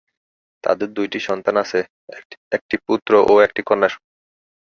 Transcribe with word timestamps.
তাদের 0.63 0.89
দুইটি 0.93 1.19
সন্তান 1.19 1.55
আছে, 1.63 1.79
একটি 2.51 2.75
পুত্র 2.87 3.11
ও 3.31 3.33
একটি 3.41 3.61
কন্যা। 3.69 3.89